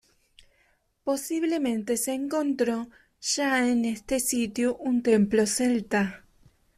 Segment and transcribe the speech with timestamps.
[1.03, 2.89] Posiblemente se encontró
[3.21, 6.25] ya en este sitio un templo celta.